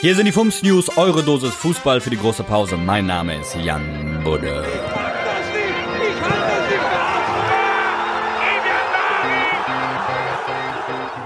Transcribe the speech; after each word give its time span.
Hier 0.00 0.14
sind 0.14 0.26
die 0.26 0.32
Fums 0.32 0.62
News, 0.62 0.96
eure 0.96 1.24
Dosis 1.24 1.52
Fußball 1.54 2.00
für 2.00 2.10
die 2.10 2.16
große 2.16 2.44
Pause. 2.44 2.76
Mein 2.76 3.06
Name 3.06 3.34
ist 3.40 3.56
Jan 3.56 4.20
Budde. 4.22 4.64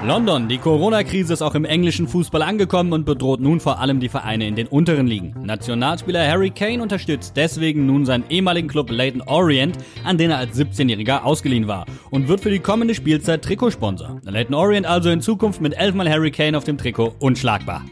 London, 0.03 0.48
die 0.48 0.56
Corona-Krise 0.56 1.35
ist 1.35 1.43
auch 1.43 1.54
im 1.54 1.66
englischen 1.66 2.08
Fußball 2.08 2.40
angekommen 2.40 2.95
und 2.95 3.04
bedroht 3.04 3.40
nun 3.40 3.61
vor 3.61 3.79
allem 3.79 4.00
die 4.00 4.08
Vereine 4.08 4.49
in 4.49 4.56
den 4.56 4.69
unteren 4.69 5.07
Ligen. 5.07 5.35
Nationalspieler 5.45 6.27
Harry 6.27 6.49
Kane 6.49 6.83
unterstützt 6.83 7.35
deswegen 7.37 7.85
nun 7.85 8.07
seinen 8.07 8.25
ehemaligen 8.31 8.69
Club 8.69 8.91
Leighton 8.91 9.21
Orient, 9.21 9.77
an 10.03 10.17
den 10.17 10.31
er 10.31 10.39
als 10.39 10.59
17-Jähriger 10.59 11.25
ausgeliehen 11.25 11.69
war 11.69 11.85
und 12.11 12.27
wird 12.27 12.41
für 12.41 12.51
die 12.51 12.59
kommende 12.59 12.95
Spielzeit 12.95 13.45
Trikotsponsor. 13.45 14.23
Leighton 14.25 14.54
Orient 14.54 14.87
also 14.87 15.11
in 15.11 15.21
Zukunft 15.21 15.61
mit 15.61 15.75
elfmal 15.75 16.09
Harry 16.09 16.30
Kane 16.30 16.57
auf 16.57 16.65
dem 16.65 16.79
Trikot 16.79 17.15
unschlagbar. 17.19 17.84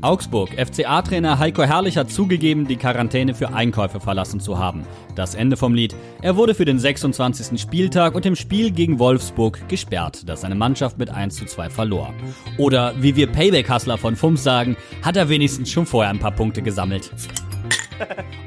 Augsburg. 0.00 0.50
FCA-Trainer 0.56 1.38
Heiko 1.38 1.62
Herrlich 1.62 1.96
hat 1.96 2.10
zugegeben, 2.10 2.66
die 2.66 2.76
Quarantäne 2.76 3.34
für 3.34 3.52
Einkäufe 3.52 4.00
verlassen 4.00 4.40
zu 4.40 4.58
haben. 4.58 4.84
Das 5.14 5.34
Ende 5.34 5.56
vom 5.56 5.74
Lied. 5.74 5.94
Er 6.22 6.36
wurde 6.36 6.54
für 6.54 6.64
den 6.64 6.78
26. 6.78 7.60
Spieltag 7.60 8.14
und 8.14 8.26
im 8.26 8.36
Spiel 8.36 8.70
gegen 8.70 8.98
Wolfsburg 8.98 9.68
gesperrt, 9.68 10.28
das 10.28 10.42
seine 10.42 10.54
Mannschaft 10.54 10.98
mit 10.98 11.10
1 11.10 11.36
zu 11.36 11.44
2 11.44 11.70
verlor. 11.70 12.14
Oder 12.58 12.94
wie 12.98 13.16
wir 13.16 13.26
Payback-Hustler 13.26 13.98
von 13.98 14.16
FUMS 14.16 14.42
sagen, 14.42 14.76
hat 15.02 15.16
er 15.16 15.28
wenigstens 15.28 15.70
schon 15.70 15.86
vorher 15.86 16.10
ein 16.10 16.18
paar 16.18 16.32
Punkte 16.32 16.62
gesammelt. 16.62 17.10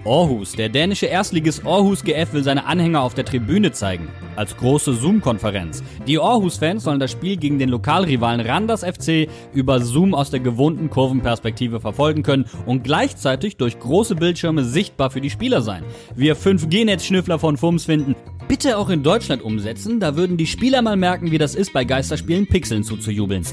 Aarhus. 0.06 0.54
Der 0.54 0.70
dänische 0.70 1.06
Erstligist 1.06 1.66
Aarhus 1.66 2.04
GF 2.04 2.34
will 2.34 2.44
seine 2.44 2.66
Anhänger 2.66 3.02
auf 3.02 3.14
der 3.14 3.26
Tribüne 3.26 3.72
zeigen. 3.72 4.08
Als 4.36 4.58
große 4.58 4.94
Zoom-Konferenz. 4.94 5.84
Die 6.08 6.20
Aarhus-Fans 6.20 6.84
sollen 6.84 7.00
das 7.00 7.12
Spiel 7.12 7.38
gegen 7.38 7.60
den 7.60 7.70
Lokalrivalen 7.70 8.42
Randers 8.42 8.84
FC 8.84 9.28
über 9.54 9.80
Zoom 9.80 10.14
aus 10.14 10.32
der 10.32 10.40
gewohnten 10.40 10.90
Kurvenperspektive 10.90 11.80
verfolgen 11.80 12.24
können 12.24 12.46
und 12.66 12.84
gleichzeitig 12.84 13.58
durch 13.58 13.80
große 13.80 14.16
Bildschirme 14.16 14.64
sichtbar 14.64 15.12
für 15.12 15.22
die 15.22 15.30
Spieler 15.30 15.62
sein. 15.62 15.84
Wir 16.16 16.36
5G-Netz-Schnüffler 16.36 17.40
von 17.40 17.58
FUMS 17.58 17.86
finden, 17.86 18.16
bitte 18.48 18.78
auch 18.78 18.90
in 18.90 19.04
Deutschland 19.04 19.42
umsetzen, 19.42 20.00
da 20.00 20.16
würden 20.16 20.38
die 20.38 20.48
Spieler 20.48 20.82
mal 20.82 20.98
merken, 20.98 21.32
wie 21.32 21.38
das 21.38 21.56
ist, 21.56 21.74
bei 21.74 21.86
Geisterspielen 21.86 22.48
Pixeln 22.48 22.84
zuzujubeln. 22.84 23.44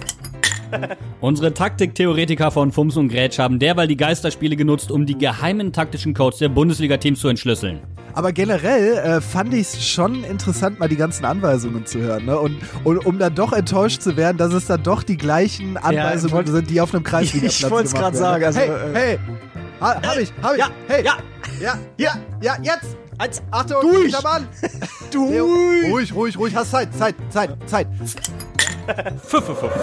Unsere 1.20 1.52
Taktiktheoretiker 1.54 2.50
von 2.50 2.72
Fums 2.72 2.96
und 2.96 3.08
Grätsch 3.08 3.38
haben 3.38 3.58
derweil 3.58 3.88
die 3.88 3.96
Geisterspiele 3.96 4.56
genutzt, 4.56 4.90
um 4.90 5.06
die 5.06 5.16
geheimen 5.18 5.72
taktischen 5.72 6.14
Codes 6.14 6.38
der 6.38 6.48
Bundesliga-Teams 6.48 7.20
zu 7.20 7.28
entschlüsseln. 7.28 7.80
Aber 8.14 8.32
generell 8.32 8.96
äh, 8.96 9.20
fand 9.20 9.54
ich 9.54 9.60
es 9.60 9.86
schon 9.86 10.24
interessant, 10.24 10.80
mal 10.80 10.88
die 10.88 10.96
ganzen 10.96 11.24
Anweisungen 11.24 11.86
zu 11.86 12.00
hören. 12.00 12.24
Ne? 12.26 12.38
Und, 12.38 12.56
und 12.84 13.06
um 13.06 13.18
dann 13.18 13.34
doch 13.34 13.52
enttäuscht 13.52 14.02
zu 14.02 14.16
werden, 14.16 14.36
dass 14.36 14.52
es 14.52 14.66
dann 14.66 14.82
doch 14.82 15.02
die 15.02 15.16
gleichen 15.16 15.76
Anweisungen 15.76 16.34
wollt- 16.34 16.48
sind, 16.48 16.70
die 16.70 16.80
auf 16.80 16.92
einem 16.92 17.04
Kreis 17.04 17.32
Ich 17.34 17.70
wollte 17.70 17.86
es 17.88 17.94
gerade 17.94 18.16
sagen. 18.16 18.44
Also, 18.44 18.58
hey, 18.60 18.68
äh, 18.68 18.94
hey, 18.94 19.18
ha, 19.80 20.02
hab 20.02 20.18
ich, 20.18 20.32
hab 20.42 20.52
ich. 20.54 20.58
Ja, 20.58 20.70
hey, 20.88 21.04
ja. 21.04 21.16
ja, 21.60 21.74
ja, 21.98 22.14
ja, 22.42 22.56
jetzt. 22.62 22.96
Eins, 23.18 23.42
Achtung, 23.50 23.82
Durch. 23.82 24.22
Mann. 24.22 24.48
du. 25.12 25.30
Leo, 25.30 25.46
ruhig, 25.92 26.14
ruhig, 26.14 26.38
ruhig, 26.38 26.54
hast 26.56 26.70
Zeit, 26.70 26.88
Zeit, 26.96 27.14
Zeit, 27.28 27.50
Zeit. 27.66 27.86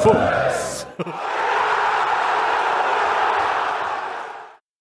Fools. 0.02 0.86